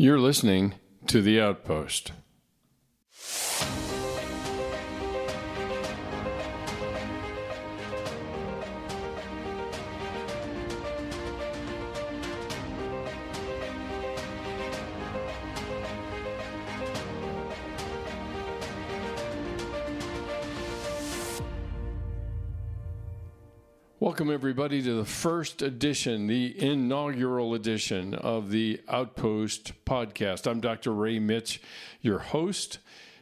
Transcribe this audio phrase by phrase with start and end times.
[0.00, 0.74] You're listening
[1.08, 2.12] to The Outpost.
[24.18, 30.50] Welcome, everybody, to the first edition, the inaugural edition of the Outpost podcast.
[30.50, 30.92] I'm Dr.
[30.92, 31.60] Ray Mitsch,
[32.00, 32.80] your host,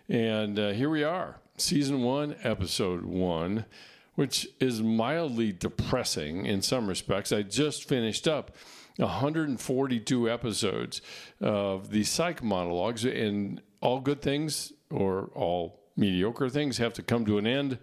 [0.09, 3.66] and uh, here we are, season one, episode one,
[4.14, 7.30] which is mildly depressing in some respects.
[7.30, 8.56] I just finished up
[8.97, 11.02] 142 episodes
[11.42, 17.27] of the psych monologues, and all good things or all mediocre things have to come
[17.27, 17.77] to an end.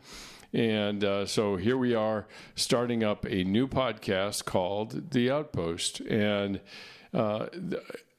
[0.53, 6.01] And uh, so here we are starting up a new podcast called The Outpost.
[6.01, 6.59] And
[7.11, 7.47] uh,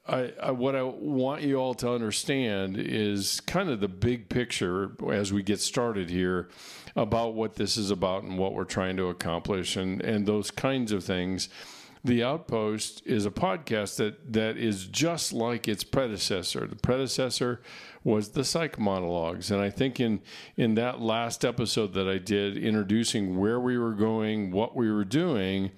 [0.08, 4.92] I, I, what I want you all to understand is kind of the big picture
[5.12, 6.48] as we get started here
[6.96, 10.90] about what this is about and what we're trying to accomplish and, and those kinds
[10.90, 11.48] of things.
[12.04, 16.66] The Outpost is a podcast that, that is just like its predecessor.
[16.66, 17.62] The predecessor
[18.04, 19.50] was the psych monologues.
[19.50, 20.20] And I think in
[20.56, 25.04] in that last episode that I did, introducing where we were going, what we were
[25.04, 25.72] doing,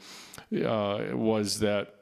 [0.52, 1.94] uh, was that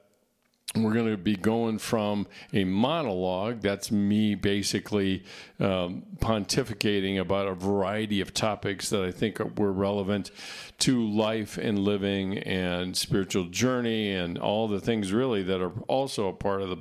[0.77, 5.22] we're going to be going from a monologue that's me basically
[5.61, 10.30] um, pontificating about a variety of topics that i think were relevant
[10.78, 16.28] to life and living and spiritual journey and all the things really that are also
[16.28, 16.78] a part of the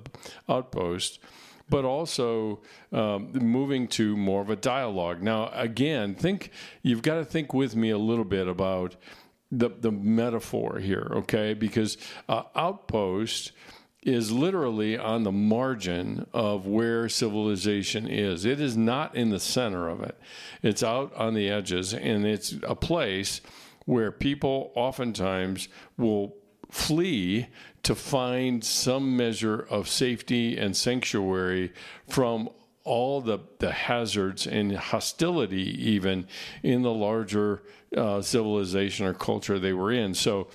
[0.49, 1.19] outpost
[1.69, 2.61] but also
[2.91, 5.21] um, moving to more of a dialogue.
[5.21, 8.95] Now, again, think you've got to think with me a little bit about
[9.51, 11.53] the the metaphor here, okay?
[11.53, 11.97] Because
[12.27, 13.51] uh, outpost
[14.01, 18.43] is literally on the margin of where civilization is.
[18.43, 20.19] It is not in the center of it.
[20.61, 23.41] It's out on the edges, and it's a place
[23.85, 26.35] where people oftentimes will
[26.69, 27.47] flee
[27.83, 31.71] to find some measure of safety and sanctuary
[32.07, 32.49] from
[32.85, 36.27] all the, the hazards and hostility, even
[36.63, 37.63] in the larger
[37.95, 40.13] uh, civilization or culture they were in.
[40.13, 40.47] So,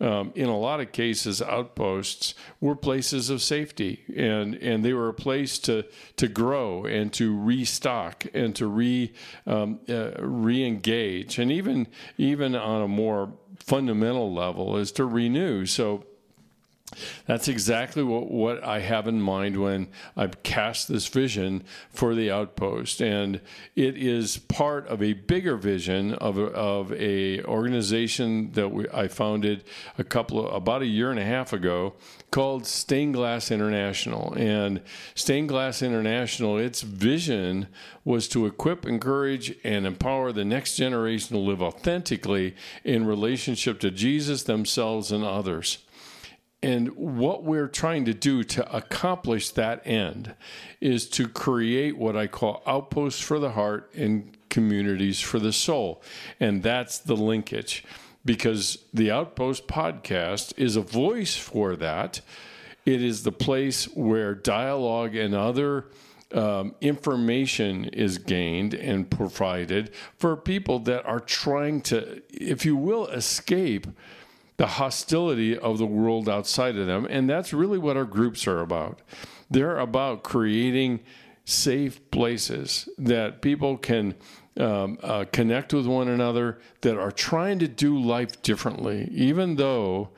[0.00, 5.08] um, in a lot of cases, outposts were places of safety, and, and they were
[5.08, 5.84] a place to
[6.16, 9.12] to grow and to restock and to re
[9.46, 11.86] um, uh, re-engage, and even
[12.18, 15.66] even on a more fundamental level is to renew.
[15.66, 16.04] So
[17.26, 22.30] that's exactly what, what I have in mind when I've cast this vision for the
[22.30, 23.40] outpost, and
[23.76, 29.08] it is part of a bigger vision of a, of a organization that we, I
[29.08, 29.64] founded
[29.98, 31.94] a couple of, about a year and a half ago
[32.30, 34.32] called Stained Glass International.
[34.34, 34.80] And
[35.14, 37.68] Stained Glass International, its vision
[38.04, 43.90] was to equip, encourage, and empower the next generation to live authentically in relationship to
[43.90, 45.78] Jesus themselves and others.
[46.62, 50.34] And what we're trying to do to accomplish that end
[50.80, 56.02] is to create what I call outposts for the heart and communities for the soul.
[56.38, 57.84] And that's the linkage
[58.24, 62.20] because the Outpost podcast is a voice for that.
[62.84, 65.86] It is the place where dialogue and other
[66.32, 73.06] um, information is gained and provided for people that are trying to, if you will,
[73.08, 73.86] escape
[74.56, 77.06] the hostility of the world outside of them.
[77.08, 79.00] And that's really what our groups are about.
[79.50, 81.00] They're about creating
[81.44, 84.14] safe places that people can
[84.56, 90.10] um, uh, connect with one another, that are trying to do life differently, even though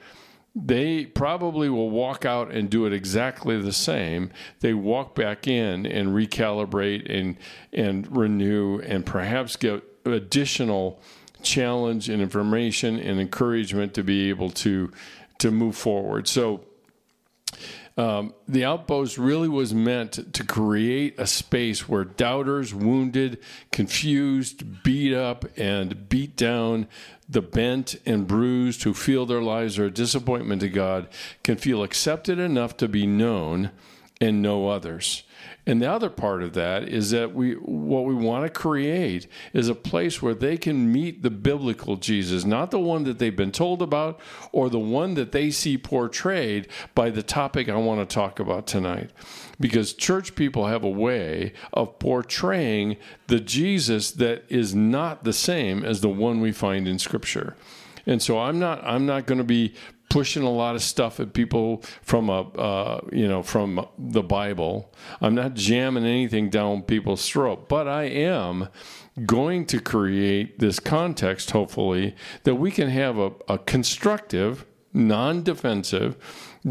[0.56, 4.30] they probably will walk out and do it exactly the same.
[4.60, 7.36] They walk back in and recalibrate and
[7.72, 11.00] and renew and perhaps get additional
[11.44, 14.90] challenge and information and encouragement to be able to
[15.38, 16.28] to move forward.
[16.28, 16.64] So
[17.96, 23.38] um, the outpost really was meant to create a space where doubters, wounded,
[23.70, 26.88] confused, beat up, and beat down,
[27.28, 31.08] the bent and bruised who feel their lives are a disappointment to God
[31.42, 33.70] can feel accepted enough to be known
[34.20, 35.24] and know others.
[35.66, 39.68] And the other part of that is that we what we want to create is
[39.68, 43.50] a place where they can meet the biblical Jesus, not the one that they've been
[43.50, 44.20] told about
[44.52, 48.66] or the one that they see portrayed by the topic I want to talk about
[48.66, 49.10] tonight.
[49.58, 52.96] Because church people have a way of portraying
[53.26, 57.56] the Jesus that is not the same as the one we find in scripture.
[58.06, 59.74] And so I'm not I'm not going to be
[60.14, 64.94] pushing a lot of stuff at people from a uh, you know from the Bible.
[65.20, 68.68] I'm not jamming anything down people's throat, but I am
[69.26, 72.14] going to create this context, hopefully,
[72.44, 76.16] that we can have a, a constructive, non-defensive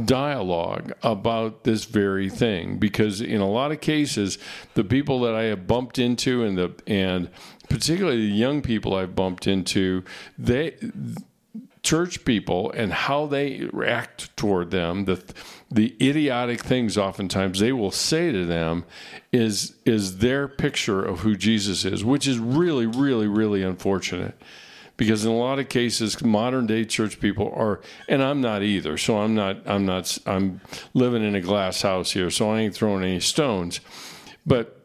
[0.06, 4.40] dialogue about this very thing because in a lot of cases
[4.74, 7.30] the people that I have bumped into and the and
[7.69, 10.04] particularly the young people I've bumped into
[10.36, 10.75] they
[11.83, 15.21] church people and how they react toward them the
[15.69, 18.85] the idiotic things oftentimes they will say to them
[19.33, 24.41] is is their picture of who Jesus is which is really really really unfortunate.
[24.95, 28.97] Because in a lot of cases modern day church people are and i'm not either
[28.97, 30.62] so i'm not i'm not i'm
[30.94, 33.81] living in a glass house here so i ain't throwing any stones.
[34.45, 34.80] But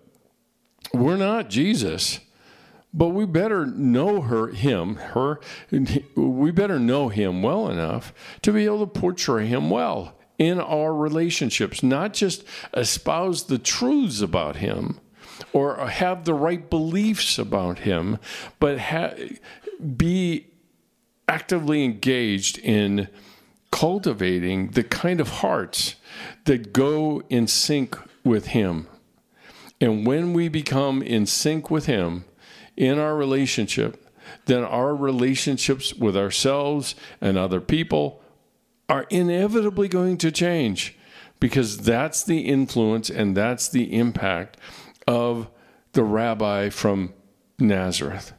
[0.92, 2.18] we're not jesus
[2.98, 5.40] but we better know her him her
[6.14, 8.12] we better know him well enough
[8.42, 14.20] to be able to portray him well in our relationships not just espouse the truths
[14.20, 15.00] about him
[15.52, 18.18] or have the right beliefs about him,
[18.58, 19.14] but ha-
[19.96, 20.46] be
[21.28, 23.08] actively engaged in
[23.70, 25.96] cultivating the kind of hearts
[26.44, 28.88] that go in sync with Him.
[29.80, 32.24] And when we become in sync with Him
[32.78, 34.06] in our relationship,
[34.46, 38.22] then our relationships with ourselves and other people
[38.88, 40.96] are inevitably going to change
[41.40, 44.56] because that's the influence and that's the impact
[45.06, 45.48] of
[45.92, 47.12] the rabbi from
[47.58, 48.32] Nazareth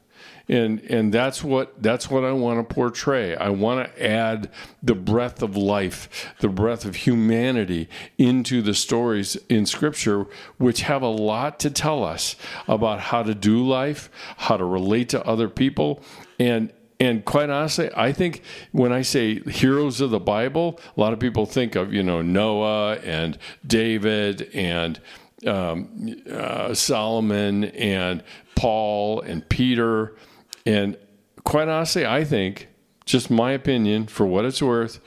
[0.50, 3.36] and and that's what that's what I want to portray.
[3.36, 4.50] I want to add
[4.81, 7.88] the breath of life, the breath of humanity
[8.18, 10.25] into the stories in Scripture,
[10.57, 12.36] which have a lot to tell us
[12.68, 16.01] about how to do life, how to relate to other people,
[16.40, 18.42] and and quite honestly, I think
[18.72, 22.24] when I say heroes of the Bible, a lot of people think of you know
[22.24, 25.00] Noah and David and
[25.45, 28.24] um, uh, Solomon and
[28.56, 30.16] Paul and Peter
[30.65, 30.97] and
[31.44, 32.67] quite honestly, I think,
[33.06, 35.00] just my opinion, for what it's worth,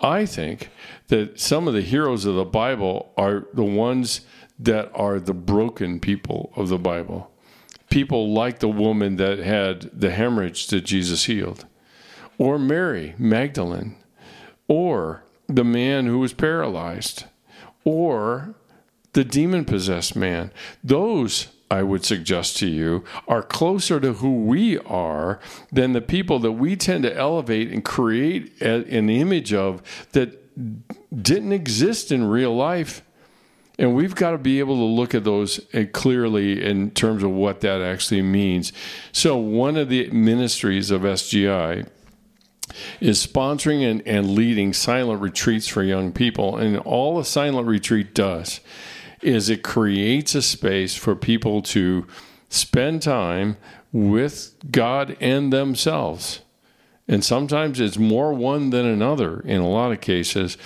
[0.00, 0.70] I think
[1.08, 4.20] that some of the heroes of the Bible are the ones
[4.58, 7.32] that are the broken people of the Bible.
[7.90, 11.64] People like the woman that had the hemorrhage that Jesus healed,
[12.36, 13.96] or Mary Magdalene,
[14.68, 17.24] or the man who was paralyzed,
[17.84, 18.54] or
[19.14, 20.52] the demon possessed man.
[20.84, 25.38] Those I would suggest to you, are closer to who we are
[25.70, 29.82] than the people that we tend to elevate and create an image of
[30.12, 30.44] that
[31.22, 33.02] didn't exist in real life.
[33.78, 37.30] And we've got to be able to look at those uh, clearly in terms of
[37.30, 38.72] what that actually means.
[39.12, 41.88] So, one of the ministries of SGI
[43.00, 46.56] is sponsoring and, and leading silent retreats for young people.
[46.56, 48.60] And all a silent retreat does
[49.22, 52.06] is it creates a space for people to
[52.48, 53.56] spend time
[53.92, 56.40] with God and themselves.
[57.06, 60.58] And sometimes it's more one than another in a lot of cases.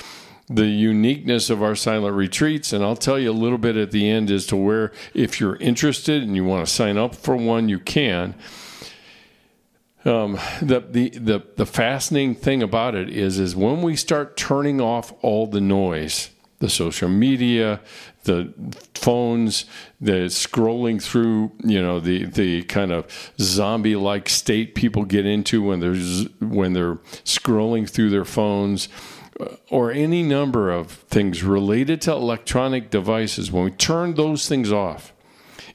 [0.49, 4.11] The uniqueness of our silent retreats, and I'll tell you a little bit at the
[4.11, 7.69] end as to where, if you're interested and you want to sign up for one,
[7.69, 8.35] you can.
[10.05, 14.81] Um, the, the the the fascinating thing about it is is when we start turning
[14.81, 16.31] off all the noise,
[16.63, 17.81] the social media,
[18.23, 18.55] the
[18.95, 19.65] phones,
[20.01, 23.05] the scrolling through, you know, the the kind of
[23.41, 25.97] zombie-like state people get into when they're
[26.39, 28.89] when they're scrolling through their phones,
[29.41, 33.51] uh, or any number of things related to electronic devices.
[33.51, 35.13] When we turn those things off,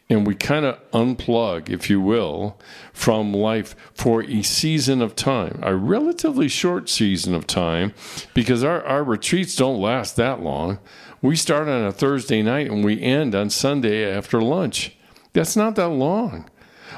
[0.10, 2.58] and we kind of unplug, if you will,
[2.94, 7.94] from life for a season of time, a relatively short season of time,
[8.34, 10.80] because our, our retreats don't last that long.
[11.22, 14.96] We start on a Thursday night and we end on Sunday after lunch.
[15.34, 16.50] That's not that long.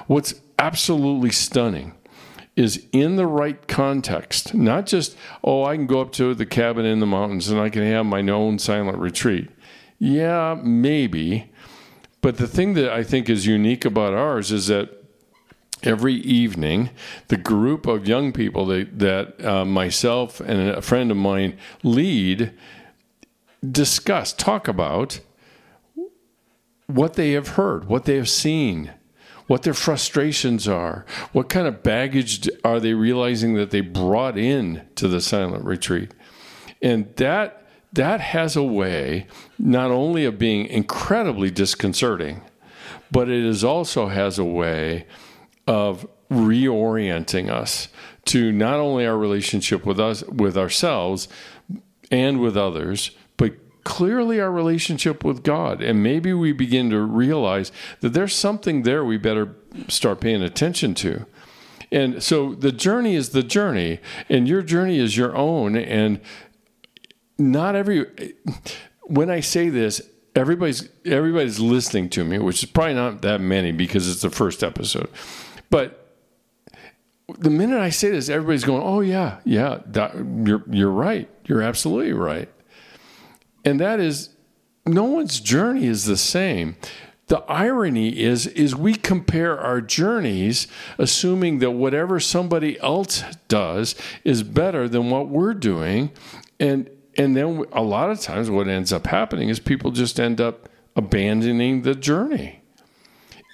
[0.08, 1.96] What's absolutely stunning
[2.56, 6.86] is in the right context, not just, oh, I can go up to the cabin
[6.86, 9.50] in the mountains and I can have my own silent retreat.
[9.98, 11.49] Yeah, maybe.
[12.22, 14.90] But the thing that I think is unique about ours is that
[15.84, 16.90] every evening,
[17.30, 22.54] the group of young people that, that uh, myself and a friend of mine lead
[23.70, 25.20] discuss, talk about
[26.88, 28.92] what they have heard, what they have seen,
[29.48, 34.88] what their frustrations are, what kind of baggage are they realizing that they brought in
[34.96, 36.12] to the silent retreat.
[36.82, 39.28] And that that has a way
[39.58, 42.42] not only of being incredibly disconcerting,
[43.12, 45.06] but it is also has a way
[45.68, 47.88] of reorienting us
[48.26, 51.28] to not only our relationship with us, with ourselves,
[52.12, 53.54] and with others, but
[53.84, 55.82] clearly our relationship with God.
[55.82, 59.56] And maybe we begin to realize that there's something there we better
[59.88, 61.26] start paying attention to.
[61.92, 65.76] And so the journey is the journey, and your journey is your own.
[65.76, 66.20] And
[67.40, 68.34] not every,
[69.04, 70.02] when I say this,
[70.36, 74.64] everybody's everybody's listening to me, which is probably not that many because it's the first
[74.64, 75.10] episode.
[75.70, 76.16] But
[77.38, 81.30] the minute I say this, everybody's going, "Oh yeah, yeah, that, you're you're right.
[81.46, 82.50] You're absolutely right."
[83.66, 84.30] And that is,
[84.86, 86.78] no one's journey is the same.
[87.28, 90.68] The irony is, is we compare our journeys,
[90.98, 96.12] assuming that whatever somebody else does is better than what we're doing,
[96.60, 100.40] and and then a lot of times what ends up happening is people just end
[100.40, 102.62] up abandoning the journey,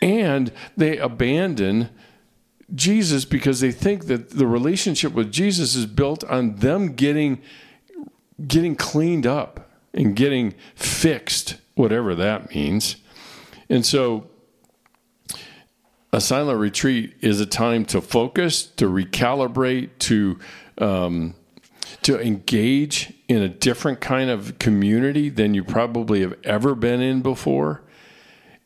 [0.04, 1.90] and they abandon
[2.76, 7.42] Jesus because they think that the relationship with Jesus is built on them getting
[8.48, 12.98] getting cleaned up and getting fixed, whatever that means.
[13.68, 14.28] And so
[16.14, 20.38] a silent retreat is a time to focus, to recalibrate, to
[20.78, 21.34] um,
[22.04, 27.22] to engage in a different kind of community than you probably have ever been in
[27.22, 27.82] before,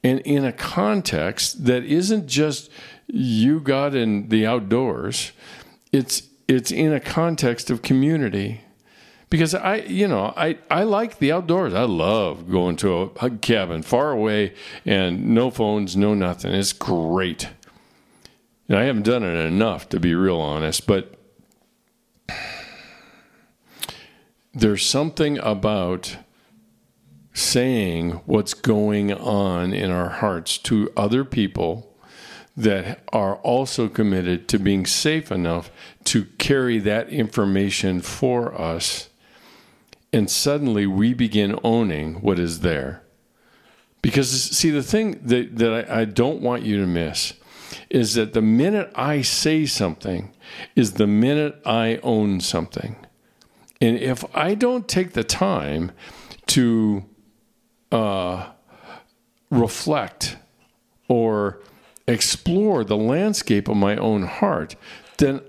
[0.03, 2.69] and in a context that isn't just
[3.07, 5.31] you, got in the outdoors.
[5.91, 8.61] It's it's in a context of community
[9.29, 11.73] because I, you know, I, I like the outdoors.
[11.73, 14.53] I love going to a, cabin far away
[14.85, 16.51] and no phones, no nothing.
[16.51, 17.49] It's great.
[18.67, 21.15] And I haven't done it enough to be real honest, but
[24.53, 26.17] there's something about
[27.33, 31.95] saying what's going on in our hearts to other people
[32.57, 35.71] that are also committed to being safe enough
[36.03, 39.09] to carry that information for us
[40.11, 43.03] and suddenly we begin owning what is there.
[44.01, 47.33] Because, see, the thing that, that I, I don't want you to miss
[47.89, 50.33] is that the minute I say something
[50.75, 52.95] is the minute I own something.
[53.81, 55.91] And if I don't take the time
[56.47, 57.05] to
[57.91, 58.49] uh,
[59.49, 60.37] reflect
[61.07, 61.61] or
[62.07, 64.75] explore the landscape of my own heart,
[65.17, 65.41] then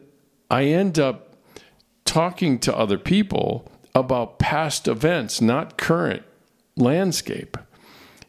[0.51, 1.37] I end up
[2.05, 6.23] talking to other people about past events, not current
[6.77, 7.57] landscape.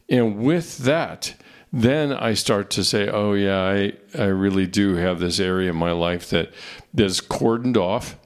[0.10, 1.36] And with that,
[1.74, 5.76] then I start to say, oh, yeah, I, I really do have this area of
[5.76, 6.52] my life that
[6.96, 8.18] is cordoned off,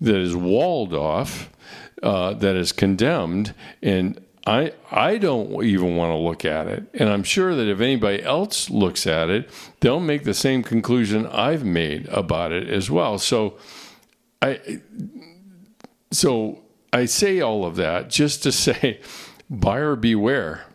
[0.00, 1.50] that is walled off,
[2.02, 3.54] uh, that is condemned.
[3.82, 6.84] And I, I don't even want to look at it.
[6.94, 11.26] And I'm sure that if anybody else looks at it, they'll make the same conclusion
[11.26, 13.18] I've made about it as well.
[13.18, 13.58] So
[14.40, 14.80] I,
[16.10, 19.00] so I say all of that just to say,
[19.48, 20.66] buyer beware,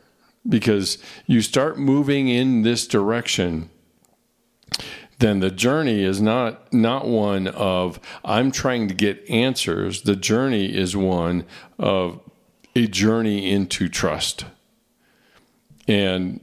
[0.47, 3.69] because you start moving in this direction,
[5.19, 10.01] then the journey is not not one of I'm trying to get answers.
[10.01, 11.45] The journey is one
[11.79, 12.19] of
[12.75, 14.45] a journey into trust.
[15.87, 16.41] And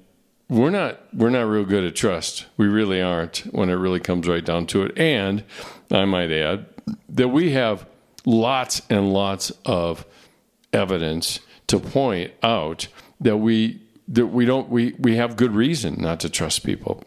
[0.49, 2.47] we're not we're not real good at trust.
[2.57, 4.99] We really aren't when it really comes right down to it.
[4.99, 5.45] And
[5.91, 6.67] I might add
[7.09, 7.87] that we have
[8.25, 10.07] lots and lots of
[10.73, 12.89] evidence to point out
[13.21, 17.03] that we that we don't we, we have good reason not to trust people.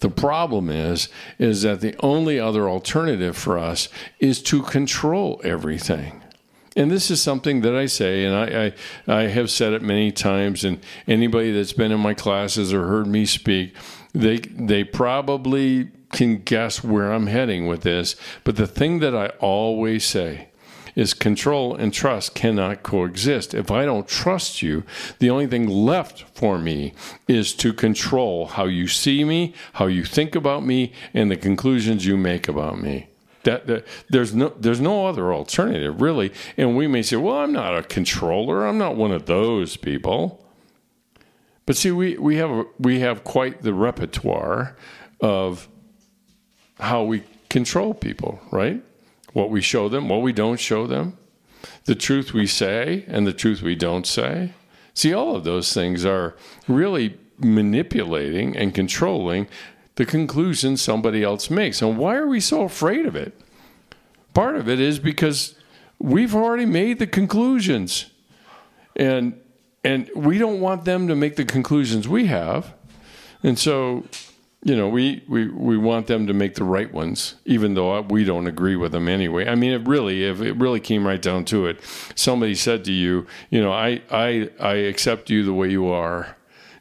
[0.00, 3.88] The problem is is that the only other alternative for us
[4.20, 6.22] is to control everything.
[6.76, 8.72] And this is something that I say, and I,
[9.08, 10.78] I, I have said it many times, and
[11.08, 13.74] anybody that's been in my classes or heard me speak,
[14.12, 19.28] they they probably can guess where I'm heading with this, but the thing that I
[19.40, 20.47] always say
[20.98, 23.54] is control and trust cannot coexist.
[23.54, 24.82] If I don't trust you,
[25.18, 26.92] the only thing left for me
[27.26, 32.04] is to control how you see me, how you think about me, and the conclusions
[32.04, 33.08] you make about me.
[33.44, 37.52] That, that, there's no there's no other alternative really and we may say well i'm
[37.52, 40.44] not a controller i'm not one of those people
[41.64, 44.76] but see we we have we have quite the repertoire
[45.20, 45.68] of
[46.80, 48.82] how we control people, right?
[49.32, 51.18] What we show them, what we don't show them,
[51.84, 54.52] the truth we say and the truth we don't say.
[54.94, 59.48] See, all of those things are really manipulating and controlling
[59.94, 61.82] the conclusion somebody else makes.
[61.82, 63.38] And why are we so afraid of it?
[64.34, 65.54] Part of it is because
[65.98, 68.06] we've already made the conclusions.
[68.96, 69.40] And
[69.84, 72.74] and we don't want them to make the conclusions we have.
[73.42, 74.04] And so
[74.64, 78.24] you know, we, we, we want them to make the right ones, even though we
[78.24, 79.46] don't agree with them anyway.
[79.46, 81.80] I mean, it really, if it really came right down to it,
[82.16, 86.36] somebody said to you, you know, I, I, I accept you the way you are,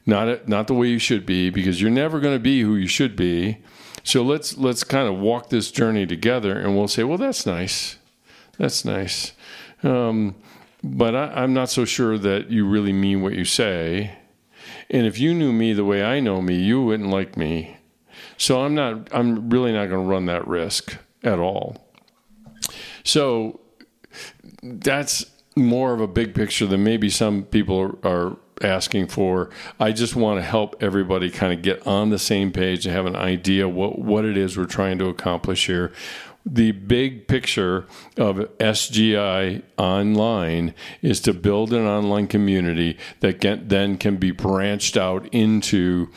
[0.07, 2.87] not, not the way you should be, because you're never going to be who you
[2.87, 3.59] should be.
[4.03, 7.97] So let's, let's kind of walk this journey together and we'll say, well, that's nice.
[8.57, 9.33] That's nice.
[9.83, 10.35] Um,
[10.83, 14.17] but I, I'm not so sure that you really mean what you say
[14.89, 17.77] and if you knew me the way I know me, you wouldn't like me.
[18.37, 21.85] So I'm not I'm really not going to run that risk at all.
[23.03, 23.59] So
[24.61, 25.25] that's
[25.55, 29.49] more of a big picture than maybe some people are asking for.
[29.79, 33.05] I just want to help everybody kind of get on the same page and have
[33.05, 35.91] an idea what what it is we're trying to accomplish here
[36.49, 37.85] the big picture
[38.15, 45.27] of SGI online is to build an online community that then can be branched out
[45.33, 46.09] into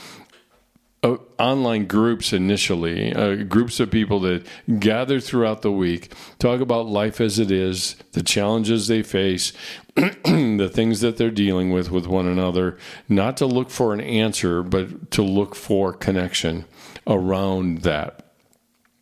[1.02, 4.46] uh, online groups initially, uh, groups of people that
[4.78, 9.52] gather throughout the week, talk about life as it is, the challenges they face,
[9.94, 12.76] the things that they're dealing with with one another,
[13.08, 16.66] not to look for an answer, but to look for connection
[17.06, 18.26] around that.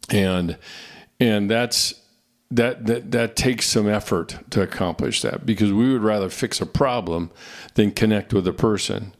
[0.08, 0.56] And
[1.20, 1.94] and that's
[2.50, 6.66] that that that takes some effort to accomplish that because we would rather fix a
[6.66, 7.30] problem
[7.74, 9.14] than connect with a person.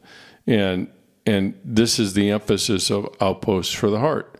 [0.47, 0.87] And
[1.25, 4.39] and this is the emphasis of outposts for the heart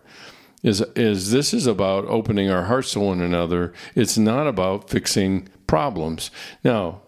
[0.64, 3.74] is is this is about opening our hearts to one another.
[3.96, 6.32] It's not about fixing problems.
[6.64, 7.02] Now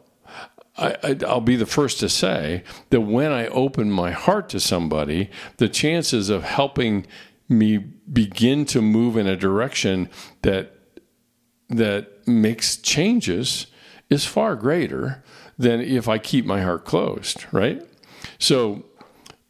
[0.78, 5.30] I, will be the first to say that when I open my heart to somebody,
[5.58, 7.06] the chances of helping
[7.52, 10.10] me begin to move in a direction
[10.42, 10.78] that
[11.70, 13.68] that makes changes
[14.10, 15.24] is far greater
[15.58, 17.82] than if I keep my heart closed, right?
[18.40, 18.84] So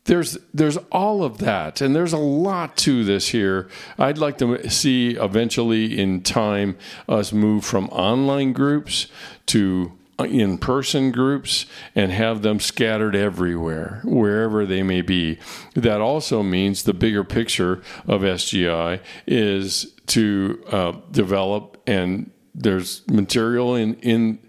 [0.06, 4.68] there's there's all of that and there's a lot to this here i'd like to
[4.68, 6.76] see eventually in time
[7.08, 9.08] us move from online groups
[9.46, 9.92] to
[10.26, 15.38] in person groups and have them scattered everywhere, wherever they may be.
[15.76, 23.76] That also means the bigger picture of SGI is to uh, develop, and there's material
[23.76, 24.40] in, in,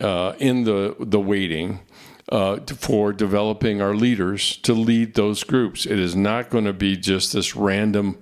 [0.00, 1.80] uh, in the, the waiting.
[2.28, 5.84] Uh, for developing our leaders to lead those groups.
[5.84, 8.16] It is not going to be just this random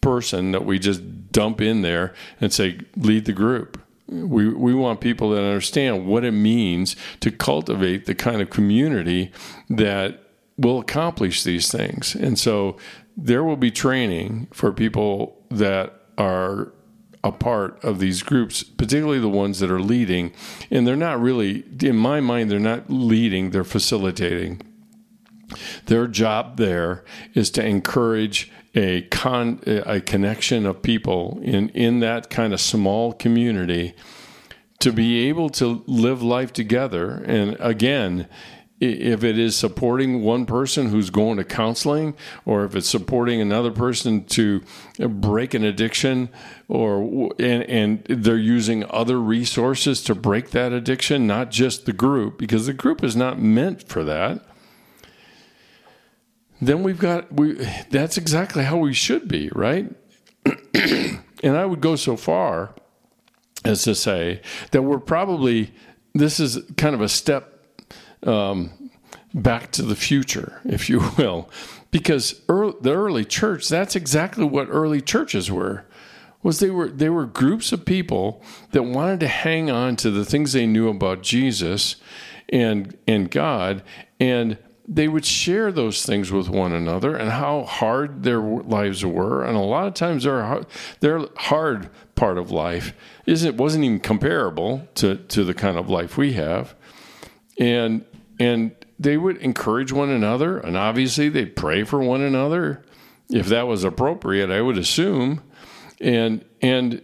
[0.00, 5.00] person that we just dump in there and say, lead the group we, we want
[5.00, 9.32] people that understand what it means to cultivate the kind of community
[9.68, 10.22] that
[10.56, 12.14] will accomplish these things.
[12.14, 12.76] And so
[13.16, 16.72] there will be training for people that are
[17.24, 20.32] a part of these groups, particularly the ones that are leading.
[20.70, 24.62] And they're not really, in my mind, they're not leading, they're facilitating.
[25.86, 32.30] Their job there is to encourage a con a connection of people in in that
[32.30, 33.94] kind of small community
[34.78, 37.24] to be able to live life together.
[37.26, 38.28] And again
[38.78, 43.70] if it is supporting one person who's going to counseling or if it's supporting another
[43.70, 44.62] person to
[44.98, 46.28] break an addiction
[46.68, 52.38] or and, and they're using other resources to break that addiction not just the group
[52.38, 54.44] because the group is not meant for that
[56.60, 57.54] then we've got we
[57.90, 59.90] that's exactly how we should be, right?
[60.74, 62.74] and I would go so far
[63.64, 64.40] as to say
[64.70, 65.72] that we're probably
[66.14, 67.52] this is kind of a step
[68.22, 68.90] um,
[69.34, 71.50] back to the future, if you will,
[71.90, 75.84] because early, the early church that's exactly what early churches were
[76.42, 80.24] was they were they were groups of people that wanted to hang on to the
[80.24, 81.96] things they knew about Jesus
[82.48, 83.82] and and God
[84.20, 84.56] and
[84.88, 89.44] they would share those things with one another and how hard their lives were.
[89.44, 90.64] And a lot of times their
[91.00, 92.94] their hard part of life
[93.26, 96.74] isn't wasn't even comparable to to the kind of life we have.
[97.58, 98.04] And
[98.38, 102.84] and they would encourage one another, and obviously they pray for one another
[103.28, 104.50] if that was appropriate.
[104.50, 105.42] I would assume,
[106.00, 107.02] and and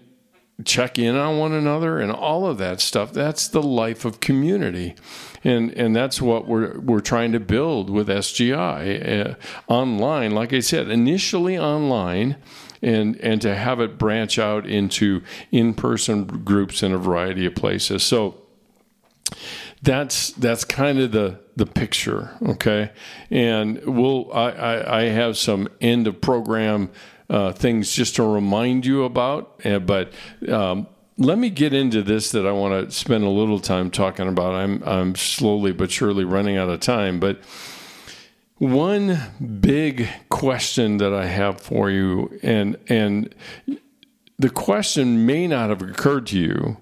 [0.64, 3.12] check in on one another and all of that stuff.
[3.12, 4.94] That's the life of community
[5.44, 9.34] and and that's what we're we're trying to build with SGI uh,
[9.66, 10.32] online.
[10.32, 12.36] Like I said, initially online,
[12.80, 17.54] and and to have it branch out into in person groups in a variety of
[17.54, 18.02] places.
[18.02, 18.40] So
[19.82, 22.92] that's that's kind of the the picture, okay.
[23.30, 26.90] And we'll I I, I have some end of program.
[27.32, 30.12] Uh, things just to remind you about, uh, but
[30.50, 34.28] um, let me get into this that I want to spend a little time talking
[34.28, 34.54] about.
[34.54, 37.40] I'm I'm slowly but surely running out of time, but
[38.58, 39.18] one
[39.60, 43.34] big question that I have for you, and and
[44.38, 46.76] the question may not have occurred to you.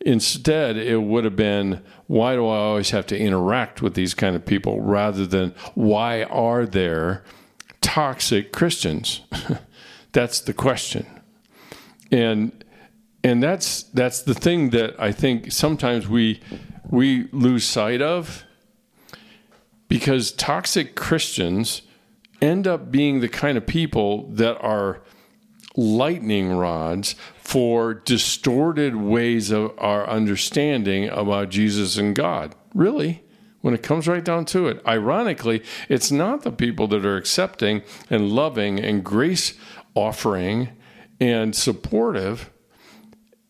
[0.00, 4.36] Instead, it would have been, why do I always have to interact with these kind
[4.36, 7.24] of people rather than why are there
[7.80, 9.22] toxic Christians?
[10.12, 11.06] that's the question.
[12.10, 12.64] And
[13.24, 16.40] and that's that's the thing that I think sometimes we
[16.88, 18.44] we lose sight of
[19.88, 21.82] because toxic Christians
[22.40, 25.02] end up being the kind of people that are
[25.76, 32.54] lightning rods for distorted ways of our understanding about Jesus and God.
[32.74, 33.22] Really,
[33.60, 34.80] when it comes right down to it.
[34.86, 39.54] Ironically, it's not the people that are accepting and loving and grace
[39.94, 40.70] offering
[41.20, 42.50] and supportive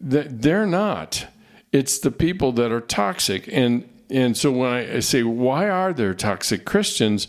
[0.00, 1.26] that they're not.
[1.72, 6.14] It's the people that are toxic and and so when I say why are there
[6.14, 7.28] toxic Christians,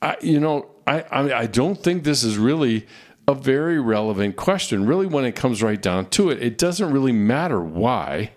[0.00, 2.88] I, you know, I, I I don't think this is really
[3.28, 4.84] a very relevant question.
[4.86, 8.32] Really, when it comes right down to it, it doesn't really matter why.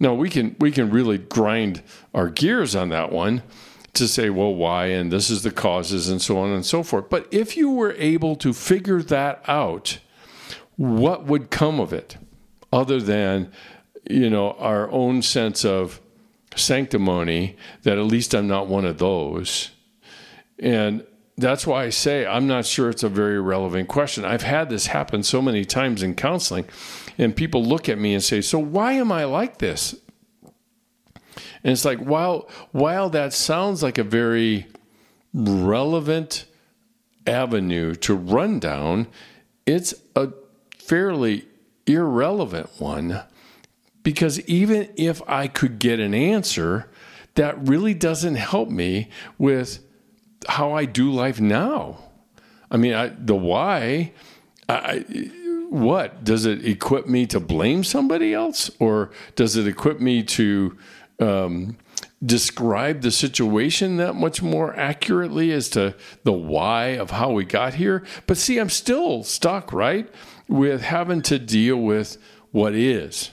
[0.00, 3.42] No, we can we can really grind our gears on that one
[3.94, 7.08] to say, well, why, and this is the causes, and so on and so forth.
[7.08, 9.98] But if you were able to figure that out,
[10.76, 12.16] what would come of it,
[12.72, 13.52] other than
[14.10, 16.00] you know our own sense of
[16.56, 19.70] sanctimony that at least I'm not one of those.
[20.58, 21.04] And
[21.36, 24.24] that's why I say I'm not sure it's a very relevant question.
[24.24, 26.66] I've had this happen so many times in counseling,
[27.18, 29.94] and people look at me and say, So why am I like this?
[31.64, 34.66] And it's like, while, while that sounds like a very
[35.32, 36.44] relevant
[37.26, 39.08] avenue to run down,
[39.64, 40.30] it's a
[40.78, 41.46] fairly
[41.86, 43.22] irrelevant one
[44.02, 46.90] because even if I could get an answer,
[47.34, 49.78] that really doesn't help me with
[50.46, 51.98] how I do life now.
[52.70, 54.12] I mean, I, the why,
[54.68, 55.04] I,
[55.74, 60.78] what does it equip me to blame somebody else, or does it equip me to
[61.18, 61.76] um,
[62.24, 67.74] describe the situation that much more accurately as to the why of how we got
[67.74, 68.04] here?
[68.28, 70.08] But see, I'm still stuck, right,
[70.46, 72.18] with having to deal with
[72.52, 73.32] what is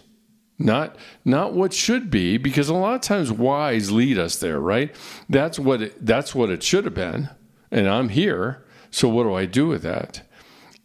[0.57, 4.95] not not what should be because a lot of times whys lead us there right?
[5.29, 7.29] That's what it, that's what it should have been
[7.71, 10.21] and i'm here so what do i do with that?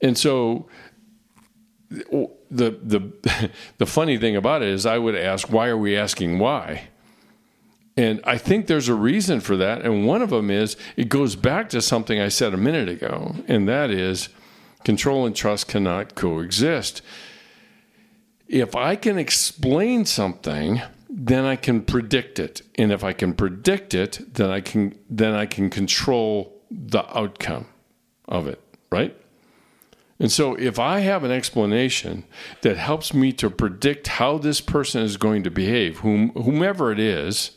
[0.01, 0.69] And so
[2.13, 5.97] Oh, the the the funny thing about it is i would ask why are we
[5.97, 6.89] asking why
[7.97, 11.37] and i think there's a reason for that and one of them is it goes
[11.37, 14.29] back to something i said a minute ago and that is
[14.85, 17.03] control and trust cannot coexist
[18.49, 22.63] if I can explain something, then I can predict it.
[22.77, 27.67] And if I can predict it, then I can then I can control the outcome
[28.29, 29.17] of it, right?
[30.19, 32.25] And so if I have an explanation
[32.63, 36.99] that helps me to predict how this person is going to behave, whom, whomever it
[36.99, 37.51] is,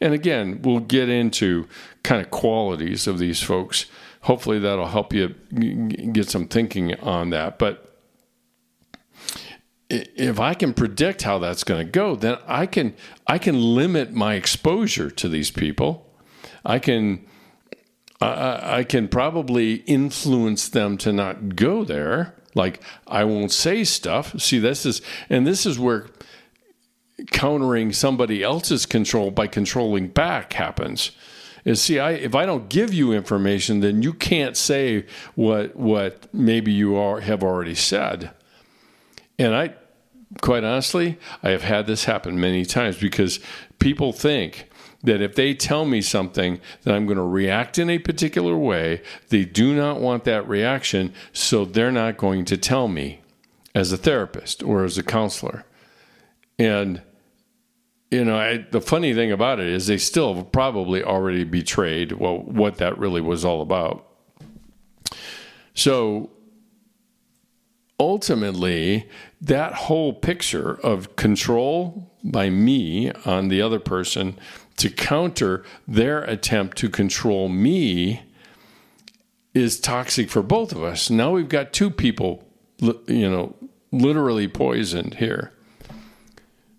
[0.00, 1.66] and again, we'll get into
[2.02, 3.86] kind of qualities of these folks.
[4.22, 5.28] Hopefully that'll help you
[6.12, 7.58] get some thinking on that.
[7.58, 7.84] But
[9.90, 12.94] if I can predict how that's going to go, then I can
[13.26, 16.12] I can limit my exposure to these people.
[16.64, 17.26] I can
[18.20, 22.34] I, I can probably influence them to not go there.
[22.54, 24.40] Like I won't say stuff.
[24.40, 26.06] See, this is and this is where
[27.30, 31.12] countering somebody else's control by controlling back happens.
[31.64, 36.32] Is see, I if I don't give you information, then you can't say what what
[36.32, 38.30] maybe you are have already said.
[39.38, 39.74] And I,
[40.40, 43.38] quite honestly, I have had this happen many times because
[43.78, 44.67] people think
[45.02, 49.02] that if they tell me something that I'm going to react in a particular way,
[49.28, 53.20] they do not want that reaction, so they're not going to tell me
[53.74, 55.64] as a therapist or as a counselor.
[56.58, 57.02] And
[58.10, 62.38] you know, I, the funny thing about it is they still probably already betrayed well
[62.38, 64.06] what that really was all about.
[65.74, 66.30] So
[68.00, 69.08] ultimately,
[69.40, 74.38] that whole picture of control by me on the other person
[74.78, 78.22] to counter their attempt to control me
[79.54, 81.10] is toxic for both of us.
[81.10, 82.44] Now we've got two people,
[82.80, 83.56] you know,
[83.90, 85.52] literally poisoned here.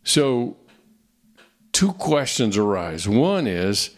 [0.04, 0.58] So,
[1.72, 3.08] two questions arise.
[3.08, 3.92] One is,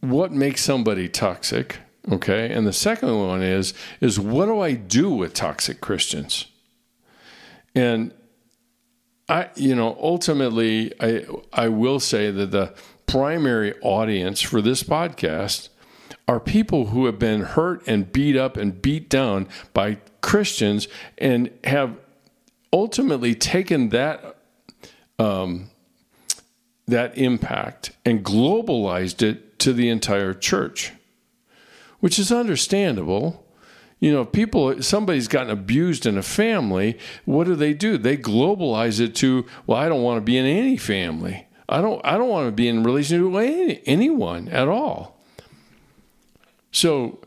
[0.00, 1.78] what makes somebody toxic?
[2.10, 2.52] Okay.
[2.52, 6.46] And the second one is, is what do I do with toxic Christians?
[7.74, 8.12] And
[9.28, 12.74] I, you know, ultimately, I, I will say that the
[13.06, 15.68] primary audience for this podcast
[16.28, 21.50] are people who have been hurt and beat up and beat down by Christians and
[21.64, 21.96] have
[22.72, 24.36] ultimately taken that
[25.18, 25.70] um,
[26.86, 30.92] that impact and globalized it to the entire church,
[32.00, 33.45] which is understandable.
[33.98, 36.98] You know, people, somebody's gotten abused in a family.
[37.24, 37.96] What do they do?
[37.96, 41.46] They globalize it to, well, I don't want to be in any family.
[41.68, 42.00] I don't.
[42.04, 45.18] I don't want to be in relationship with any, anyone at all.
[46.70, 47.18] So,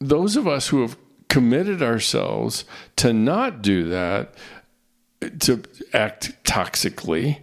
[0.00, 0.96] those of us who have
[1.28, 2.64] committed ourselves
[2.96, 4.34] to not do that,
[5.40, 7.40] to act toxically,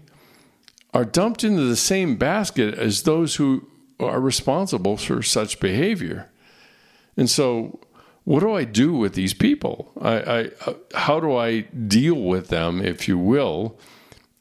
[0.93, 3.67] are dumped into the same basket as those who
[3.99, 6.29] are responsible for such behavior.
[7.17, 7.79] And so,
[8.25, 9.91] what do I do with these people?
[10.01, 13.79] I, I, how do I deal with them, if you will?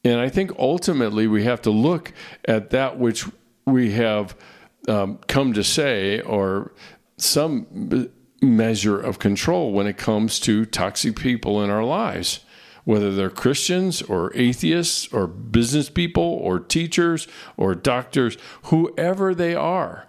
[0.02, 2.12] And I think ultimately we have to look
[2.46, 3.26] at that which
[3.66, 4.36] we have
[4.88, 6.72] um, come to say, or
[7.18, 8.10] some
[8.42, 12.40] measure of control when it comes to toxic people in our lives,
[12.84, 20.06] whether they're Christians or atheists or business people or teachers or doctors, whoever they are.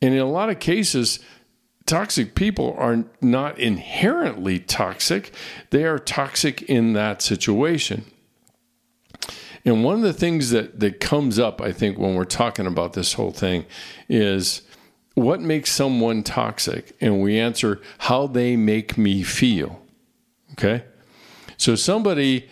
[0.00, 1.20] And in a lot of cases,
[1.86, 5.32] toxic people are not inherently toxic,
[5.70, 8.04] they are toxic in that situation.
[9.64, 12.92] And one of the things that, that comes up, I think, when we're talking about
[12.92, 13.64] this whole thing
[14.08, 14.62] is
[15.14, 16.94] what makes someone toxic?
[17.00, 19.80] And we answer how they make me feel.
[20.52, 20.84] Okay?
[21.56, 22.48] So somebody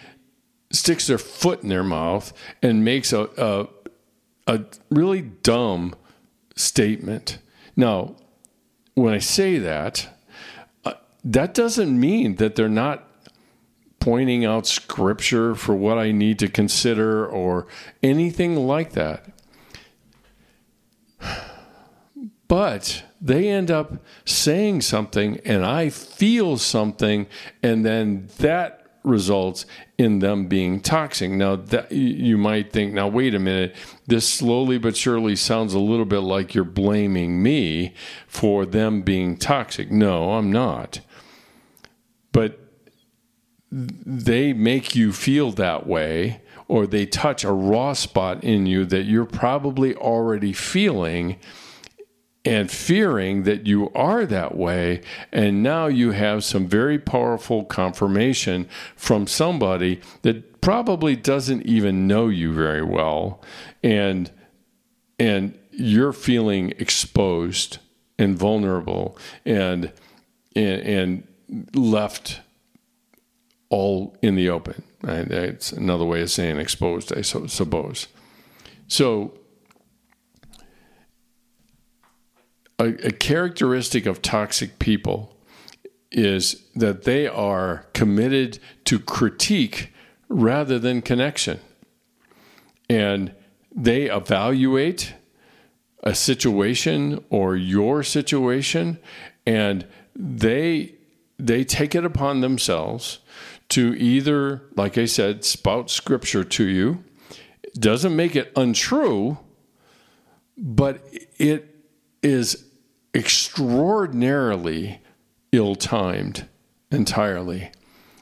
[0.71, 3.69] sticks their foot in their mouth and makes a, a,
[4.47, 5.95] a really dumb
[6.57, 7.39] statement.
[7.77, 8.17] Now,
[8.95, 10.09] when I say that,
[10.85, 13.09] uh, that doesn't mean that they're not
[14.01, 17.69] pointing out scripture for what I need to consider or
[18.03, 19.27] anything like that.
[22.49, 27.27] But they end up saying something, and I feel something,
[27.63, 29.67] and then that results
[29.99, 31.31] in them being toxic.
[31.31, 33.75] Now that you might think, now wait a minute,
[34.07, 37.95] this slowly but surely sounds a little bit like you're blaming me
[38.27, 39.91] for them being toxic.
[39.91, 41.01] No, I'm not.
[42.33, 42.59] But
[43.71, 49.05] they make you feel that way or they touch a raw spot in you that
[49.05, 51.39] you're probably already feeling
[52.45, 55.01] and fearing that you are that way.
[55.31, 62.29] And now you have some very powerful confirmation from somebody that probably doesn't even know
[62.29, 63.41] you very well.
[63.83, 64.31] And,
[65.19, 67.79] and you're feeling exposed
[68.19, 69.93] and vulnerable and,
[70.57, 71.29] and, and
[71.75, 72.41] left
[73.69, 74.83] all in the open.
[75.03, 75.29] Right?
[75.31, 78.09] It's another way of saying exposed, I suppose.
[78.89, 79.35] So,
[82.83, 85.37] a, a characteristic of toxic people
[86.11, 89.93] is that they are committed to critique
[90.29, 91.61] rather than connection.
[92.89, 93.35] And
[93.75, 95.15] they evaluate
[96.03, 98.99] a situation or your situation
[99.47, 100.95] and they
[101.39, 103.21] they take it upon themselves
[103.69, 107.05] to either like I said spout scripture to you
[107.75, 109.39] doesn't make it untrue
[110.57, 111.01] but
[111.39, 111.73] it
[112.23, 112.69] is
[113.15, 115.01] extraordinarily
[115.53, 116.49] ill timed
[116.91, 117.71] entirely.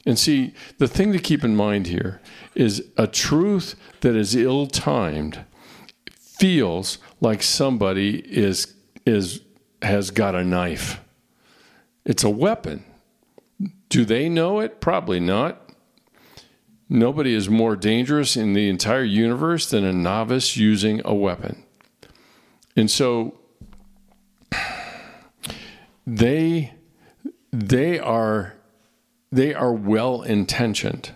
[0.07, 2.21] And see, the thing to keep in mind here
[2.55, 5.45] is a truth that is ill timed
[6.11, 8.75] feels like somebody is
[9.05, 9.43] is
[9.83, 11.01] has got a knife.
[12.05, 12.85] It's a weapon.
[13.89, 14.81] Do they know it?
[14.81, 15.71] Probably not.
[16.89, 21.63] Nobody is more dangerous in the entire universe than a novice using a weapon.
[22.75, 23.40] And so
[26.17, 26.73] they
[27.53, 28.55] they are
[29.31, 31.13] they are well intentioned.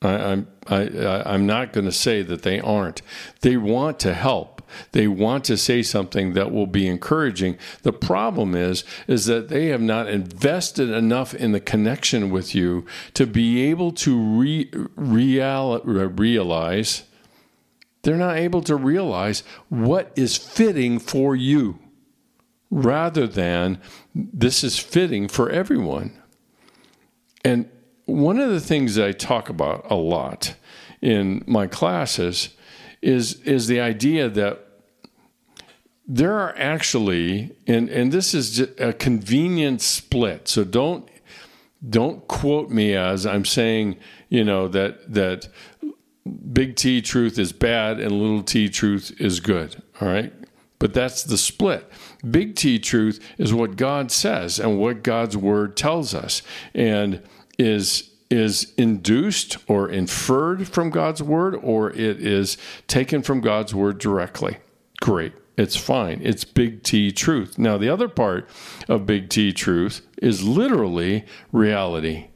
[0.00, 3.02] I, I, I, I'm not going to say that they aren't.
[3.40, 4.62] They want to help.
[4.92, 7.58] They want to say something that will be encouraging.
[7.82, 12.86] The problem is, is that they have not invested enough in the connection with you
[13.14, 17.04] to be able to re, real, realize.
[18.02, 21.78] They're not able to realize what is fitting for you
[22.72, 23.78] rather than
[24.14, 26.10] this is fitting for everyone.
[27.44, 27.68] And
[28.06, 30.54] one of the things I talk about a lot
[31.02, 32.48] in my classes
[33.02, 34.66] is, is the idea that
[36.08, 40.48] there are actually, and, and this is a convenient split.
[40.48, 41.08] So don't
[41.88, 43.96] don't quote me as I'm saying,
[44.28, 45.48] you know, that that
[46.52, 49.82] big T truth is bad and little t truth is good.
[50.00, 50.32] All right.
[50.78, 51.90] But that's the split.
[52.28, 56.42] Big T truth is what God says and what God's word tells us
[56.74, 57.22] and
[57.58, 62.56] is is induced or inferred from God's word or it is
[62.86, 64.56] taken from God's word directly.
[65.02, 65.34] Great.
[65.58, 66.20] It's fine.
[66.22, 67.58] It's big T truth.
[67.58, 68.48] Now, the other part
[68.88, 72.28] of big T truth is literally reality.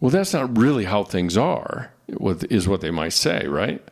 [0.00, 3.82] Well, that's not really how things are, is what they might say, right?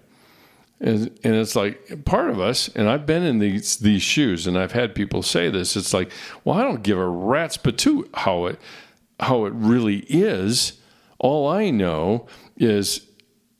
[0.81, 4.57] And, and it's like part of us, and I've been in these these shoes, and
[4.57, 5.77] I've had people say this.
[5.77, 6.13] It's like,
[6.45, 8.61] well, I don't give a rat's patoot how it
[9.19, 10.75] how it really is.
[11.19, 13.09] All I know is,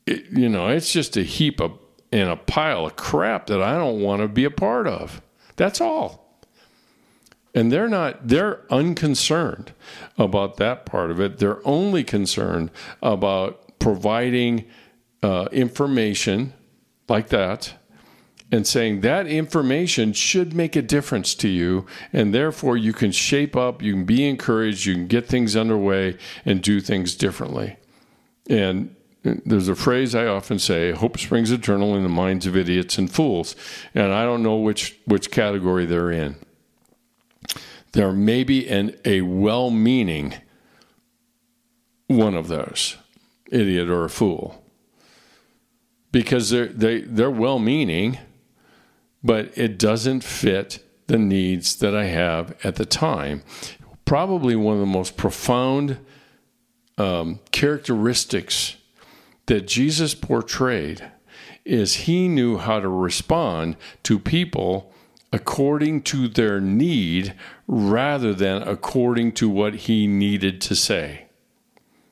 [0.05, 1.77] it, you know, it's just a heap of
[2.11, 5.21] and a pile of crap that I don't want to be a part of.
[5.57, 6.41] That's all.
[7.53, 9.73] And they're not, they're unconcerned
[10.17, 11.39] about that part of it.
[11.39, 14.65] They're only concerned about providing
[15.21, 16.53] uh, information
[17.09, 17.73] like that
[18.51, 23.55] and saying that information should make a difference to you and therefore you can shape
[23.55, 27.77] up you can be encouraged you can get things underway and do things differently
[28.49, 32.97] and there's a phrase I often say, hope springs eternal in the minds of idiots
[32.97, 33.55] and fools.
[33.93, 36.37] And I don't know which, which category they're in.
[37.91, 40.35] There may be an, a well meaning
[42.07, 42.95] one of those,
[43.51, 44.63] idiot or a fool
[46.11, 48.17] because they're they, they're well meaning,
[49.23, 53.43] but it doesn't fit the needs that I have at the time.
[54.05, 55.97] Probably one of the most profound
[56.97, 58.75] um, characteristics
[59.47, 61.11] that Jesus portrayed
[61.65, 64.93] is he knew how to respond to people
[65.31, 67.35] according to their need
[67.67, 71.25] rather than according to what he needed to say.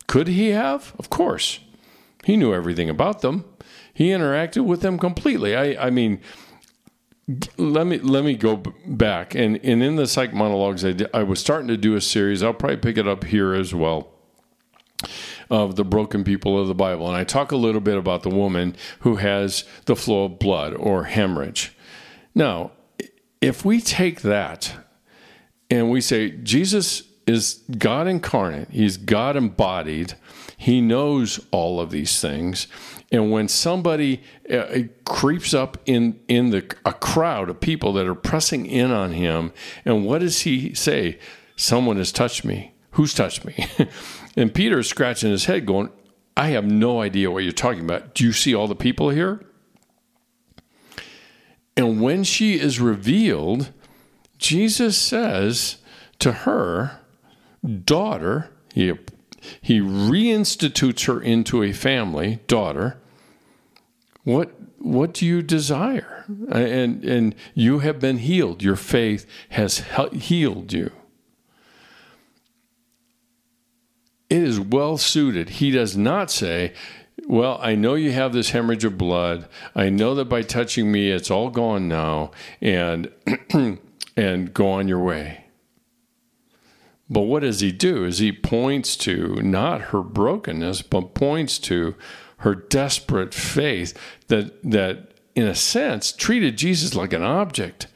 [0.08, 0.94] Could he have?
[1.00, 1.60] Of course.
[2.24, 3.46] He knew everything about them.
[3.98, 5.56] He interacted with them completely.
[5.56, 6.22] I, I mean,
[7.58, 11.24] let me let me go back and and in the psych monologues I, did, I
[11.24, 12.44] was starting to do a series.
[12.44, 14.10] I'll probably pick it up here as well
[15.50, 18.30] of the broken people of the Bible, and I talk a little bit about the
[18.30, 21.76] woman who has the flow of blood or hemorrhage.
[22.36, 22.74] Now,
[23.42, 24.74] if we take that
[25.72, 30.14] and we say Jesus is God incarnate, He's God embodied,
[30.56, 32.68] He knows all of these things.
[33.12, 38.16] And when somebody uh, creeps up in in the a crowd of people that are
[38.16, 39.54] pressing in on him,
[39.86, 41.18] and what does he say?
[41.56, 42.74] Someone has touched me.
[42.92, 43.66] Who's touched me?
[44.36, 45.90] and Peter is scratching his head, going,
[46.36, 48.14] "I have no idea what you're talking about.
[48.14, 49.46] Do you see all the people here?"
[51.78, 53.72] And when she is revealed,
[54.38, 55.78] Jesus says
[56.20, 57.00] to her,
[57.86, 58.92] "Daughter," he
[59.62, 62.98] he reinstitutes her into a family, daughter.
[64.24, 66.26] What what do you desire?
[66.52, 68.62] And and you have been healed.
[68.62, 70.92] Your faith has healed you.
[74.30, 75.50] It is well suited.
[75.50, 76.74] He does not say,
[77.26, 79.48] well, I know you have this hemorrhage of blood.
[79.74, 83.12] I know that by touching me, it's all gone now, and
[84.18, 85.47] and go on your way.
[87.10, 88.04] But what does he do?
[88.04, 91.96] Is he points to not her brokenness, but points to
[92.38, 97.88] her desperate faith that that in a sense treated Jesus like an object.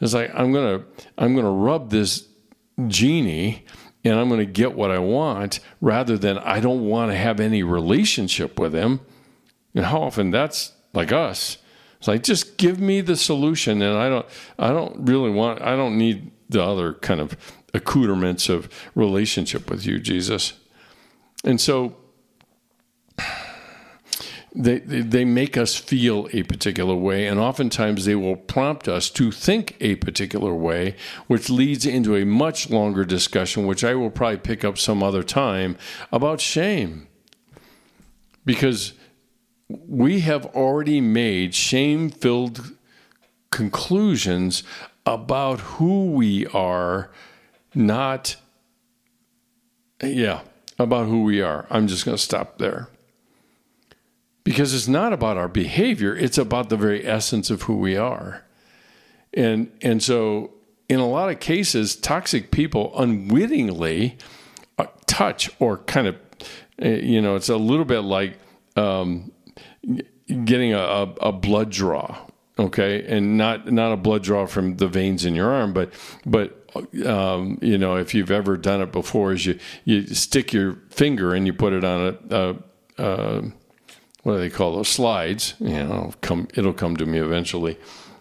[0.00, 0.84] It's like I'm gonna
[1.18, 2.28] I'm gonna rub this
[2.86, 3.64] genie
[4.04, 7.62] and I'm gonna get what I want rather than I don't want to have any
[7.62, 9.00] relationship with him.
[9.74, 11.58] And how often that's like us.
[11.98, 14.26] It's like just give me the solution and I don't
[14.58, 17.36] I don't really want I don't need the other kind of
[17.74, 20.52] accoutrements of relationship with you, Jesus.
[21.44, 21.96] And so
[24.54, 29.30] they, they make us feel a particular way, and oftentimes they will prompt us to
[29.30, 30.94] think a particular way,
[31.26, 35.22] which leads into a much longer discussion, which I will probably pick up some other
[35.22, 35.76] time
[36.12, 37.08] about shame.
[38.44, 38.92] Because
[39.68, 42.72] we have already made shame filled
[43.50, 44.62] conclusions
[45.04, 47.10] about who we are
[47.74, 48.36] not,
[50.02, 50.42] yeah,
[50.78, 51.66] about who we are.
[51.70, 52.88] I'm just going to stop there.
[54.44, 58.44] Because it's not about our behavior, it's about the very essence of who we are.
[59.32, 60.52] And, and so,
[60.88, 64.18] in a lot of cases, toxic people unwittingly
[64.78, 66.16] uh, touch or kind of,
[66.82, 68.36] uh, you know, it's a little bit like
[68.76, 69.30] um,
[70.44, 72.18] getting a, a blood draw
[72.62, 75.92] okay and not not a blood draw from the veins in your arm but
[76.24, 76.58] but
[77.04, 81.34] um, you know if you've ever done it before is you you stick your finger
[81.34, 82.56] and you put it on a, a,
[82.98, 83.42] a
[84.22, 85.54] what do they call those slides?
[85.58, 87.78] You know, come it'll come to me eventually.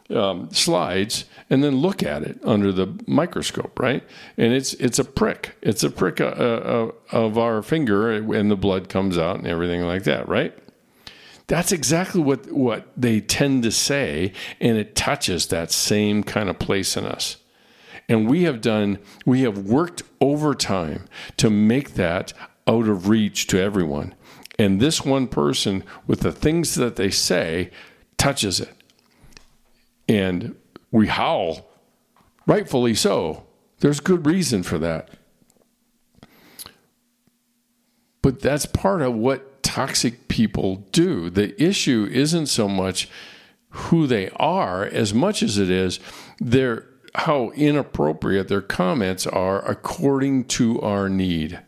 [0.09, 4.03] Um, slides and then look at it under the microscope, right?
[4.35, 5.55] And it's it's a prick.
[5.61, 9.83] It's a prick uh, uh, of our finger, and the blood comes out and everything
[9.83, 10.53] like that, right?
[11.51, 14.31] That's exactly what what they tend to say,
[14.61, 17.35] and it touches that same kind of place in us.
[18.07, 22.31] And we have done, we have worked overtime to make that
[22.67, 24.15] out of reach to everyone.
[24.57, 27.69] And this one person, with the things that they say,
[28.17, 28.73] touches it.
[30.07, 30.55] And
[30.89, 31.69] we howl,
[32.47, 33.45] rightfully so.
[33.79, 35.09] There's good reason for that.
[38.21, 41.29] But that's part of what toxic people do.
[41.29, 43.07] The issue isn't so much
[43.69, 46.01] who they are as much as it is
[46.41, 51.61] their how inappropriate their comments are according to our need.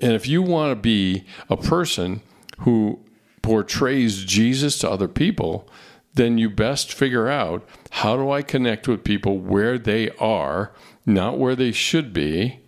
[0.00, 2.22] And if you want to be a person
[2.60, 3.00] who
[3.42, 5.68] portrays Jesus to other people,
[6.14, 10.72] then you best figure out how do I connect with people where they are,
[11.04, 12.60] not where they should be,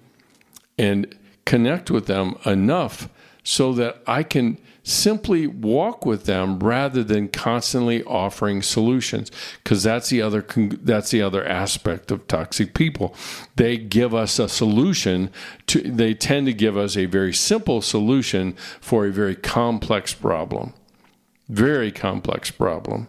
[0.77, 1.15] and
[1.47, 3.09] connect with them enough
[3.49, 9.31] so that I can simply walk with them rather than constantly offering solutions
[9.63, 10.45] because that's the other
[10.83, 13.15] that's the other aspect of toxic people.
[13.55, 15.31] They give us a solution
[15.69, 20.75] to they tend to give us a very simple solution for a very complex problem
[21.49, 23.07] very complex problem.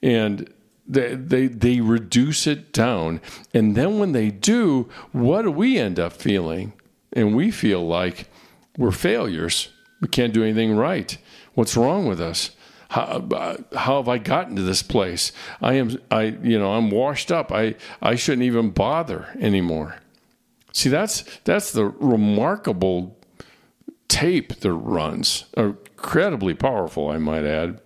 [0.00, 0.48] And
[0.86, 3.20] they, they they reduce it down.
[3.52, 6.72] And then when they do what do we end up feeling?
[7.12, 8.29] And we feel like
[8.80, 9.68] we're failures
[10.00, 11.16] we can't do anything right.
[11.54, 12.50] What's wrong with us?
[12.88, 15.30] How, how have I gotten to this place?
[15.60, 17.52] I am, I, you know, I'm washed up.
[17.52, 19.96] I, I shouldn't even bother anymore.
[20.72, 23.18] See, that's that's the remarkable
[24.08, 27.80] tape that runs, incredibly powerful, I might add.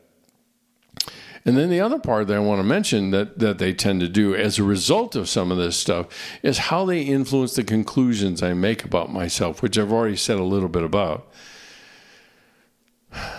[1.46, 4.08] And then the other part that I want to mention that, that they tend to
[4.08, 6.06] do as a result of some of this stuff
[6.42, 10.44] is how they influence the conclusions I make about myself, which I've already said a
[10.44, 11.30] little bit about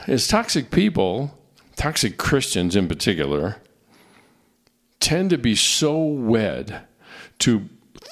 [0.08, 1.38] is toxic people,
[1.76, 3.58] toxic Christians in particular,
[4.99, 6.84] tend to be so wed
[7.39, 7.70] to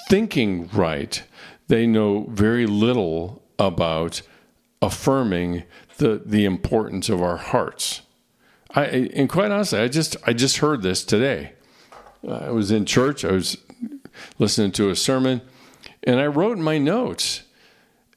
[0.08, 1.22] thinking right,
[1.68, 4.22] they know very little about
[4.82, 5.64] affirming
[5.96, 8.02] the, the importance of our hearts.
[8.74, 11.52] I, and quite honestly, I just I just heard this today.
[12.28, 13.24] I was in church.
[13.24, 13.58] I was
[14.38, 15.42] listening to a sermon,
[16.02, 17.42] and I wrote in my notes.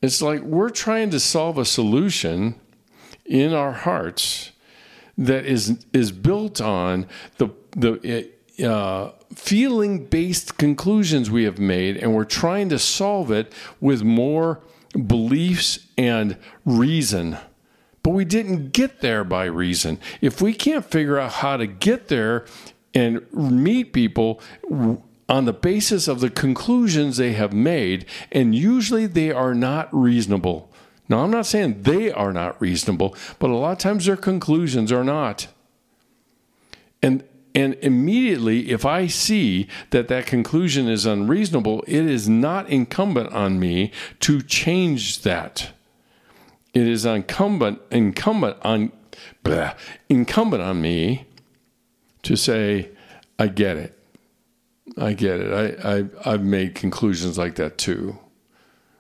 [0.01, 2.55] It's like we're trying to solve a solution
[3.26, 4.51] in our hearts
[5.18, 8.32] that is is built on the the
[8.64, 14.62] uh, feeling based conclusions we have made, and we're trying to solve it with more
[15.05, 17.38] beliefs and reason.
[18.08, 19.99] But we didn't get there by reason.
[20.22, 22.45] If we can't figure out how to get there
[22.93, 24.39] and meet people
[25.28, 30.72] on the basis of the conclusions they have made, and usually they are not reasonable.
[31.10, 34.89] Now, I'm not saying they are not reasonable, but a lot of times their conclusions
[34.89, 35.47] are not.
[37.01, 43.34] And and immediately, if I see that that conclusion is unreasonable, it is not incumbent
[43.34, 43.91] on me
[44.22, 45.74] to change that.
[46.78, 48.92] It is incumbent incumbent on
[49.42, 49.74] blah,
[50.10, 51.26] incumbent on me
[52.22, 52.90] to say,
[53.40, 53.98] I get it.
[54.96, 55.80] I get it.
[55.84, 58.20] I, I I've made conclusions like that too.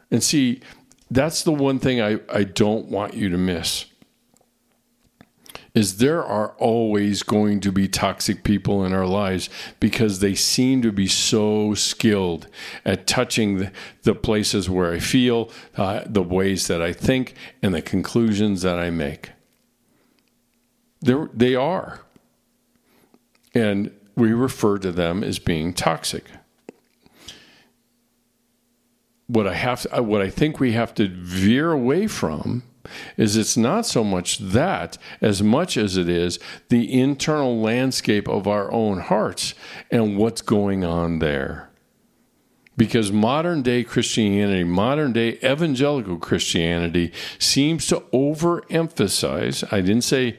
[0.09, 0.61] And see,
[1.11, 3.85] that's the one thing I, I don't want you to miss
[5.77, 9.47] is there are always going to be toxic people in our lives
[9.79, 12.47] because they seem to be so skilled
[12.83, 13.71] at touching the,
[14.01, 18.79] the places where I feel, uh, the ways that I think, and the conclusions that
[18.79, 19.29] I make.
[20.99, 21.99] They're, they are.
[23.53, 26.25] And we refer to them as being toxic
[29.27, 32.63] what I have what I think we have to veer away from
[33.17, 38.47] is it's not so much that as much as it is the internal landscape of
[38.47, 39.53] our own hearts
[39.91, 41.69] and what's going on there.
[42.77, 50.37] Because modern day Christianity, modern day evangelical Christianity seems to overemphasize, I didn't say,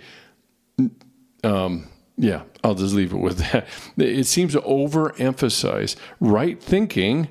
[1.43, 3.67] um, yeah, I'll just leave it with that.
[3.97, 7.29] It seems to overemphasize right thinking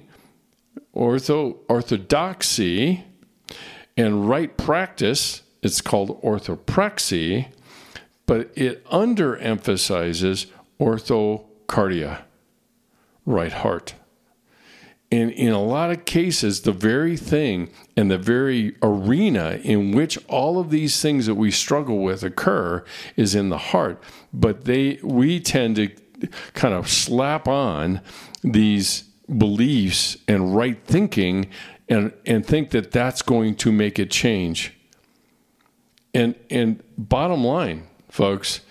[0.95, 3.05] ortho orthodoxy
[3.97, 7.47] and right practice it's called orthopraxy
[8.25, 10.47] but it underemphasizes
[10.79, 12.21] orthocardia
[13.25, 13.93] right heart
[15.11, 20.17] And in a lot of cases, the very thing and the very arena in which
[20.27, 22.83] all of these things that we struggle with occur
[23.15, 24.03] is in the heart.
[24.33, 25.89] But they we tend to
[26.53, 28.01] kind of slap on
[28.43, 29.03] these
[29.37, 31.47] beliefs and right thinking
[31.89, 34.73] and and think that that's going to make it change.
[36.13, 38.61] And and bottom line, folks,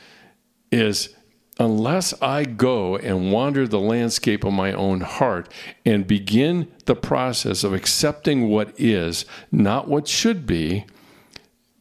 [0.70, 1.14] is
[1.58, 5.50] unless I go and wander the landscape of my own heart
[5.84, 10.84] and begin the process of accepting what is, not what should be,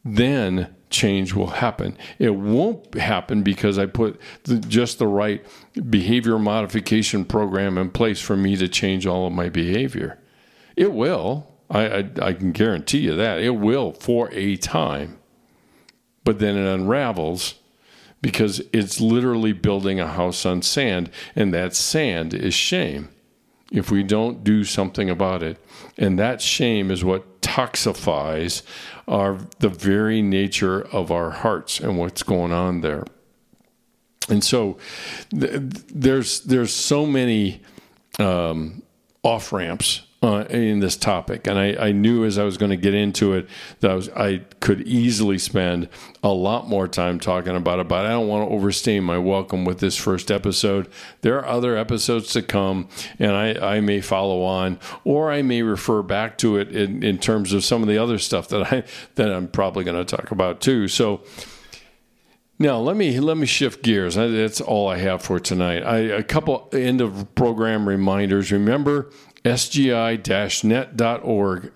[0.04, 1.98] then change will happen.
[2.18, 5.44] It won't happen because I put the, just the right
[5.90, 10.18] behavior modification program in place for me to change all of my behavior.
[10.76, 11.48] It will.
[11.68, 13.40] I, I, I can guarantee you that.
[13.40, 15.18] It will for a time.
[16.22, 17.54] But then it unravels
[18.20, 23.08] because it's literally building a house on sand, and that sand is shame
[23.70, 25.58] if we don't do something about it.
[25.98, 28.62] And that shame is what toxifies
[29.06, 33.04] our the very nature of our hearts and what's going on there.
[34.28, 34.78] And so
[35.30, 35.60] th-
[35.94, 37.62] there's there's so many
[38.18, 38.82] um,
[39.22, 42.76] off ramps uh, in this topic, and I, I, knew as I was going to
[42.76, 43.48] get into it
[43.78, 45.88] that I, was, I could easily spend
[46.20, 47.86] a lot more time talking about it.
[47.86, 50.88] But I don't want to overstay my welcome with this first episode.
[51.20, 52.88] There are other episodes to come,
[53.20, 57.18] and I, I may follow on, or I may refer back to it in, in
[57.18, 58.82] terms of some of the other stuff that I
[59.14, 60.88] that I'm probably going to talk about too.
[60.88, 61.22] So.
[62.58, 64.14] Now let me let me shift gears.
[64.14, 65.82] That's all I have for tonight.
[65.82, 68.50] I, a couple end of program reminders.
[68.50, 69.10] Remember,
[69.46, 70.92] sgi-net.org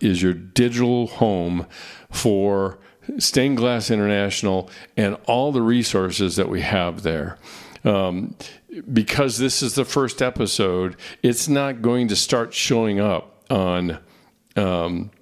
[0.01, 1.67] is your digital home
[2.11, 2.81] for
[3.19, 7.39] Stained Glass International and all the resources that we have there.
[7.85, 8.35] Um,
[8.93, 14.01] because this is the first episode, it's not going to start showing up on
[14.57, 15.13] um,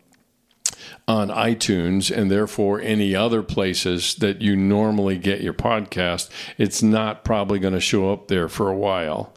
[1.06, 6.30] on iTunes and therefore any other places that you normally get your podcast.
[6.56, 9.34] It's not probably going to show up there for a while.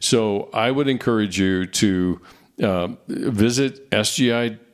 [0.00, 2.20] So I would encourage you to
[2.62, 4.66] uh, visit sgi-net.org.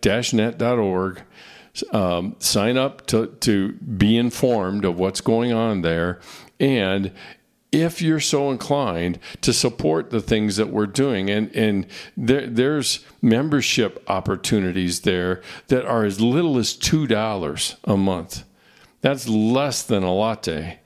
[1.93, 6.18] Um, sign up to, to be informed of what's going on there.
[6.59, 7.12] And
[7.72, 13.05] if you're so inclined to support the things that we're doing, and, and there, there's
[13.22, 18.45] membership opportunities there that are as little as $2 a month.
[19.01, 20.81] That's less than a latte.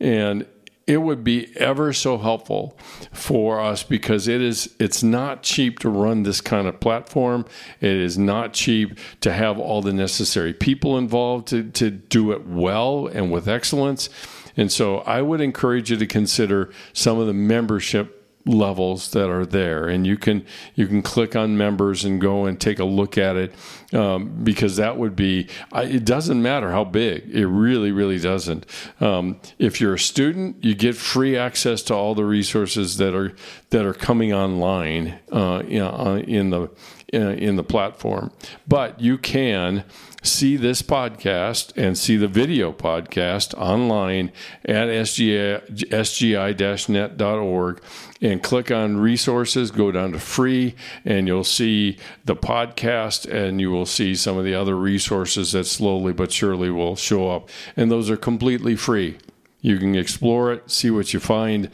[0.00, 0.46] And
[0.88, 2.76] it would be ever so helpful
[3.12, 7.44] for us because it is it's not cheap to run this kind of platform.
[7.82, 12.46] It is not cheap to have all the necessary people involved to, to do it
[12.46, 14.08] well and with excellence.
[14.56, 18.17] And so i would encourage you to consider some of the membership
[18.48, 19.86] levels that are there.
[19.86, 20.44] And you can
[20.74, 23.54] you can click on members and go and take a look at it
[23.92, 27.28] um, because that would be it doesn't matter how big.
[27.30, 28.66] It really really doesn't.
[29.00, 33.34] Um, if you're a student you get free access to all the resources that are
[33.70, 36.70] that are coming online uh, in, uh, in the
[37.14, 38.30] uh, in the platform.
[38.66, 39.84] But you can
[40.22, 44.32] see this podcast and see the video podcast online
[44.64, 47.82] at sgi, sgi-net.org
[48.20, 53.70] and click on resources, go down to free, and you'll see the podcast and you
[53.70, 57.48] will see some of the other resources that slowly but surely will show up.
[57.76, 59.18] And those are completely free.
[59.60, 61.70] You can explore it, see what you find.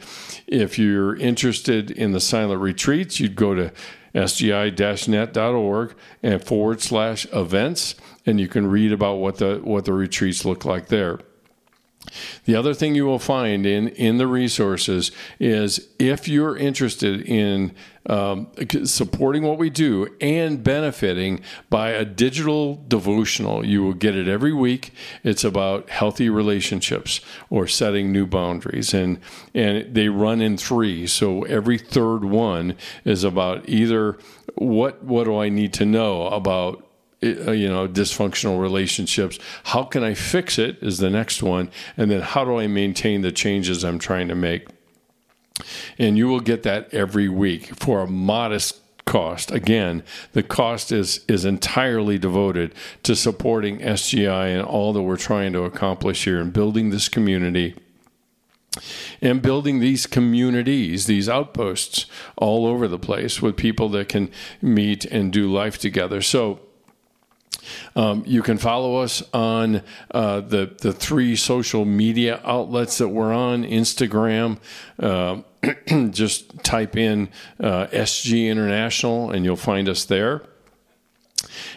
[0.47, 3.71] If you're interested in the silent retreats, you'd go to
[4.15, 10.45] sgi-net.org and forward slash events, and you can read about what the what the retreats
[10.45, 11.19] look like there.
[12.45, 17.73] The other thing you will find in, in the resources is if you're interested in
[18.07, 18.47] um,
[18.83, 24.53] supporting what we do and benefiting by a digital devotional, you will get it every
[24.53, 24.93] week.
[25.23, 27.19] It's about healthy relationships
[27.49, 29.19] or setting new boundaries, and
[29.55, 31.07] and they run in three.
[31.07, 34.19] So every third one is about either
[34.53, 36.84] what what do I need to know about
[37.25, 39.39] Uh, you know dysfunctional relationships.
[39.65, 41.69] How can i fix it is the next one.
[41.97, 44.67] And then how do i maintain the changes i'm trying to make?
[45.97, 49.51] And you will get that every week for a modest cost.
[49.51, 50.03] Again
[50.33, 52.73] the cost is is entirely devoted
[53.03, 57.75] to supporting sgi and all that we're trying to accomplish here and building this community
[59.21, 62.05] and building these communities, these outposts
[62.35, 64.29] all over the place with people that can
[64.61, 66.21] meet and do life together.
[66.21, 66.59] So,
[67.95, 69.81] Um, you can follow us on
[70.11, 74.59] uh, the the three social media outlets that we're on Instagram.
[74.99, 75.41] Uh,
[76.11, 77.29] just type in
[77.59, 80.43] uh, SG International and you'll find us there.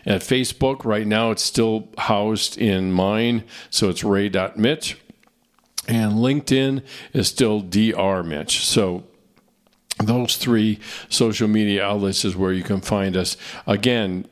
[0.06, 4.96] At Facebook, right now it's still housed in mine, so it's ray.mitsch.
[5.86, 8.22] And LinkedIn is still Dr.
[8.22, 8.64] Mitch.
[8.64, 9.04] So
[9.98, 13.36] those three social media outlets is where you can find us.
[13.66, 14.26] Again,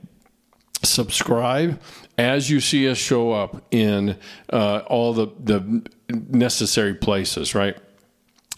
[0.82, 1.80] subscribe
[2.18, 4.16] as you see us show up in
[4.52, 7.76] uh, all the, the necessary places, right?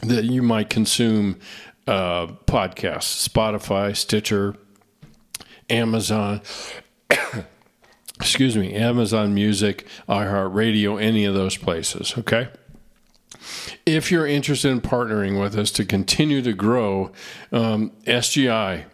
[0.02, 1.40] That you might consume
[1.86, 4.54] uh, podcasts Spotify, Stitcher,
[5.68, 6.40] Amazon.
[8.20, 12.48] excuse me, Amazon Music, iHeartRadio, any of those places, okay?
[13.86, 17.12] If you're interested in partnering with us to continue to grow
[17.52, 18.86] um, SGI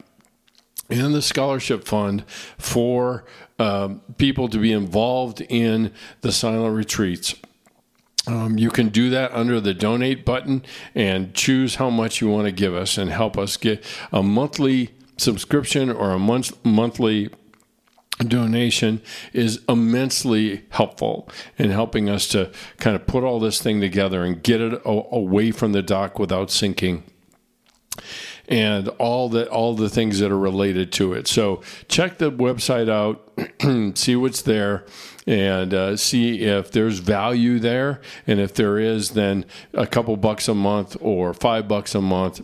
[0.90, 2.24] and the scholarship fund
[2.58, 3.24] for
[3.58, 7.34] um, people to be involved in the silent retreats.
[8.26, 10.64] Um, you can do that under the donate button
[10.94, 14.94] and choose how much you want to give us and help us get a monthly
[15.16, 17.30] subscription or a month monthly
[18.18, 21.28] donation is immensely helpful
[21.58, 25.50] in helping us to kind of put all this thing together and get it away
[25.50, 27.02] from the dock without sinking
[28.48, 31.26] and all the all the things that are related to it.
[31.26, 33.20] So check the website out
[33.96, 34.84] see what's there
[35.26, 38.00] and uh, see if there's value there.
[38.26, 42.42] And if there is then a couple bucks a month or five bucks a month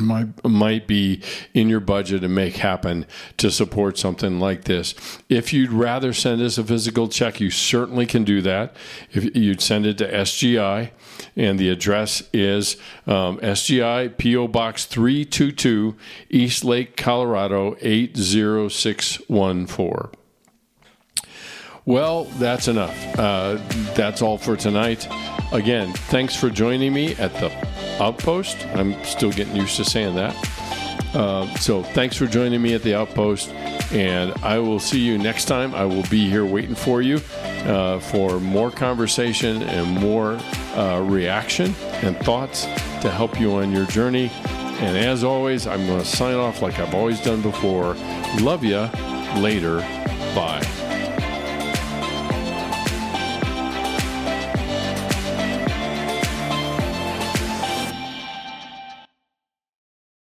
[0.00, 1.22] might might be
[1.54, 4.94] in your budget and make happen to support something like this.
[5.28, 8.74] If you'd rather send us a physical check, you certainly can do that.
[9.12, 10.90] If you'd send it to SGI,
[11.36, 12.76] and the address is
[13.06, 15.94] um, SGI PO Box 322,
[16.30, 20.17] Eastlake, Colorado 80614.
[21.88, 23.18] Well, that's enough.
[23.18, 23.56] Uh,
[23.94, 25.08] that's all for tonight.
[25.52, 27.50] Again, thanks for joining me at the
[27.98, 28.66] Outpost.
[28.74, 30.36] I'm still getting used to saying that.
[31.14, 33.48] Uh, so thanks for joining me at the Outpost,
[33.90, 35.74] and I will see you next time.
[35.74, 37.22] I will be here waiting for you
[37.64, 40.34] uh, for more conversation and more
[40.76, 42.64] uh, reaction and thoughts
[43.00, 44.30] to help you on your journey.
[44.44, 47.94] And as always, I'm going to sign off like I've always done before.
[48.40, 48.90] Love you.
[49.40, 49.78] Later.
[50.34, 50.87] Bye.